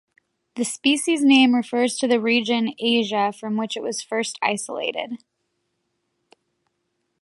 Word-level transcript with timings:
The 0.55 0.65
species 0.65 1.23
name 1.23 1.53
refers 1.53 1.95
to 1.97 2.07
the 2.07 2.19
region 2.19 2.73
(Asia) 2.79 3.31
from 3.31 3.55
which 3.55 3.77
it 3.77 3.83
was 3.83 4.01
first 4.01 4.39
isolated. 4.41 5.19